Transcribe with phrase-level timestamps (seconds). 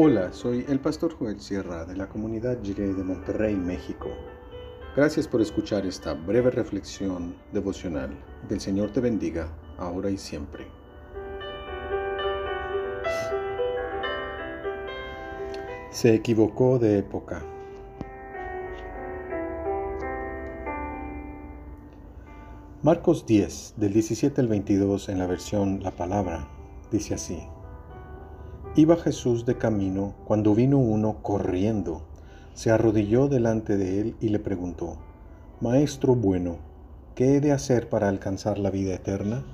[0.00, 4.06] Hola, soy el pastor Joel Sierra de la comunidad Jiré de Monterrey, México.
[4.94, 8.16] Gracias por escuchar esta breve reflexión devocional.
[8.48, 10.68] Del Señor te bendiga, ahora y siempre.
[15.90, 17.44] Se equivocó de época.
[22.84, 26.46] Marcos 10, del 17 al 22 en la versión La Palabra,
[26.92, 27.42] dice así.
[28.78, 32.02] Iba Jesús de camino cuando vino uno corriendo,
[32.54, 34.98] se arrodilló delante de él y le preguntó,
[35.60, 36.58] Maestro bueno,
[37.16, 39.44] ¿qué he de hacer para alcanzar la vida eterna?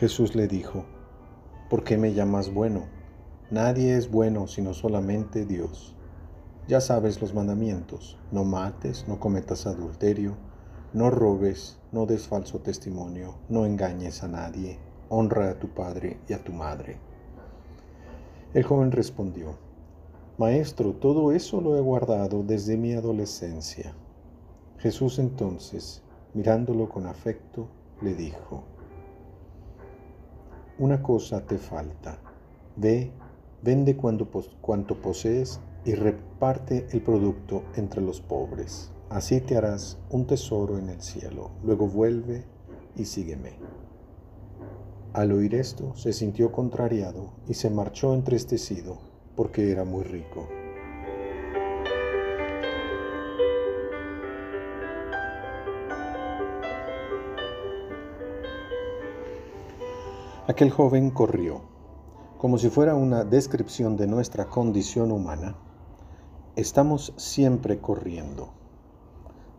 [0.00, 0.84] Jesús le dijo,
[1.70, 2.86] ¿por qué me llamas bueno?
[3.52, 5.94] Nadie es bueno sino solamente Dios.
[6.66, 10.34] Ya sabes los mandamientos, no mates, no cometas adulterio,
[10.92, 16.32] no robes, no des falso testimonio, no engañes a nadie, honra a tu padre y
[16.32, 17.13] a tu madre.
[18.54, 19.56] El joven respondió,
[20.38, 23.94] Maestro, todo eso lo he guardado desde mi adolescencia.
[24.78, 27.66] Jesús entonces, mirándolo con afecto,
[28.00, 28.62] le dijo,
[30.78, 32.18] Una cosa te falta.
[32.76, 33.10] Ve,
[33.60, 38.92] vende cuanto posees y reparte el producto entre los pobres.
[39.10, 41.50] Así te harás un tesoro en el cielo.
[41.64, 42.44] Luego vuelve
[42.94, 43.52] y sígueme.
[45.14, 48.98] Al oír esto, se sintió contrariado y se marchó entristecido
[49.36, 50.48] porque era muy rico.
[60.48, 61.60] Aquel joven corrió.
[62.36, 65.54] Como si fuera una descripción de nuestra condición humana,
[66.56, 68.48] estamos siempre corriendo,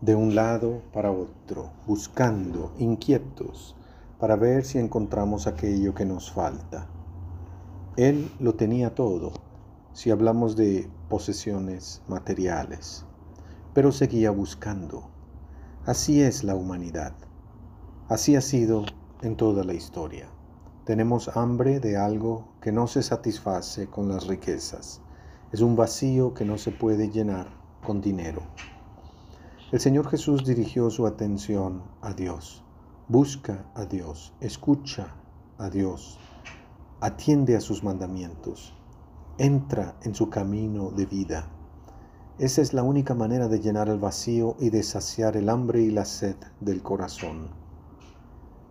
[0.00, 3.76] de un lado para otro, buscando, inquietos,
[4.24, 6.86] para ver si encontramos aquello que nos falta.
[7.98, 9.34] Él lo tenía todo,
[9.92, 13.04] si hablamos de posesiones materiales,
[13.74, 15.10] pero seguía buscando.
[15.84, 17.12] Así es la humanidad.
[18.08, 18.86] Así ha sido
[19.20, 20.26] en toda la historia.
[20.86, 25.02] Tenemos hambre de algo que no se satisface con las riquezas.
[25.52, 27.48] Es un vacío que no se puede llenar
[27.84, 28.40] con dinero.
[29.70, 32.63] El Señor Jesús dirigió su atención a Dios
[33.08, 35.14] Busca a Dios, escucha
[35.58, 36.18] a Dios,
[37.02, 38.72] atiende a sus mandamientos,
[39.36, 41.50] entra en su camino de vida.
[42.38, 45.90] Esa es la única manera de llenar el vacío y de saciar el hambre y
[45.90, 47.50] la sed del corazón.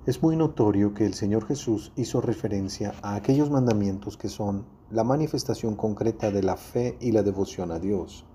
[0.07, 5.03] Es muy notorio que el Señor Jesús hizo referencia a aquellos mandamientos que son la
[5.03, 8.25] manifestación concreta de la fe y la devoción a Dios.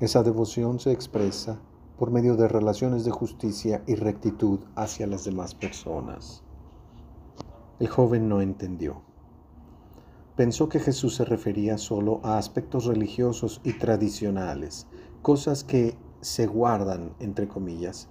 [0.00, 1.58] Esa devoción se expresa
[1.98, 6.42] por medio de relaciones de justicia y rectitud hacia las demás personas.
[7.78, 9.02] El joven no entendió.
[10.36, 14.86] Pensó que Jesús se refería solo a aspectos religiosos y tradicionales,
[15.22, 18.08] cosas que se guardan, entre comillas,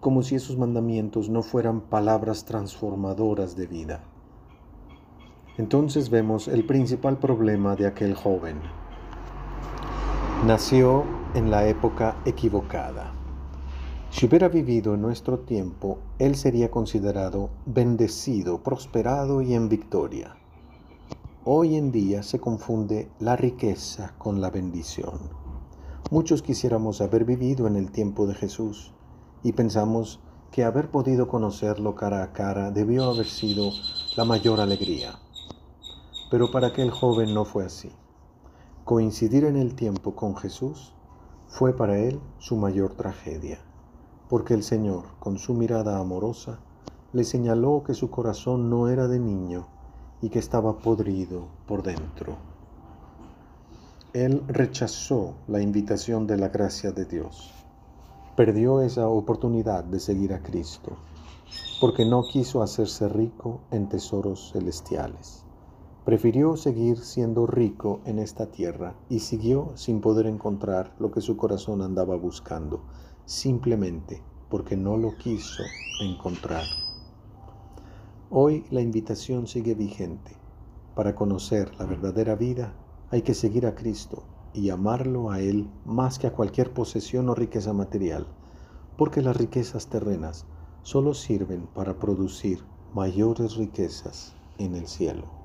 [0.00, 4.04] como si esos mandamientos no fueran palabras transformadoras de vida.
[5.56, 8.60] Entonces vemos el principal problema de aquel joven.
[10.46, 11.04] Nació
[11.38, 13.12] en la época equivocada.
[14.10, 20.36] Si hubiera vivido en nuestro tiempo, él sería considerado bendecido, prosperado y en victoria.
[21.44, 25.30] Hoy en día se confunde la riqueza con la bendición.
[26.10, 28.92] Muchos quisiéramos haber vivido en el tiempo de Jesús
[29.44, 30.18] y pensamos
[30.50, 33.70] que haber podido conocerlo cara a cara debió haber sido
[34.16, 35.20] la mayor alegría.
[36.32, 37.92] Pero para aquel joven no fue así.
[38.84, 40.94] Coincidir en el tiempo con Jesús
[41.48, 43.58] fue para él su mayor tragedia,
[44.28, 46.60] porque el Señor, con su mirada amorosa,
[47.14, 49.66] le señaló que su corazón no era de niño
[50.20, 52.36] y que estaba podrido por dentro.
[54.12, 57.50] Él rechazó la invitación de la gracia de Dios.
[58.36, 60.98] Perdió esa oportunidad de seguir a Cristo,
[61.80, 65.44] porque no quiso hacerse rico en tesoros celestiales.
[66.08, 71.36] Prefirió seguir siendo rico en esta tierra y siguió sin poder encontrar lo que su
[71.36, 72.80] corazón andaba buscando,
[73.26, 75.62] simplemente porque no lo quiso
[76.00, 76.64] encontrar.
[78.30, 80.32] Hoy la invitación sigue vigente.
[80.94, 82.72] Para conocer la verdadera vida
[83.10, 84.22] hay que seguir a Cristo
[84.54, 88.26] y amarlo a Él más que a cualquier posesión o riqueza material,
[88.96, 90.46] porque las riquezas terrenas
[90.80, 92.64] solo sirven para producir
[92.94, 95.37] mayores riquezas en el cielo.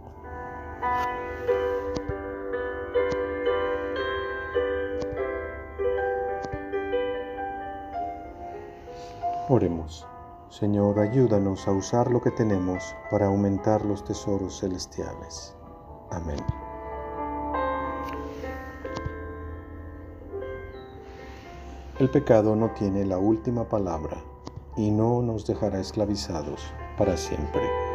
[9.50, 10.08] Oremos.
[10.48, 15.54] Señor, ayúdanos a usar lo que tenemos para aumentar los tesoros celestiales.
[16.12, 16.38] Amén.
[22.00, 24.24] El pecado no tiene la última palabra
[24.78, 26.62] y no nos dejará esclavizados
[26.98, 27.93] para siempre.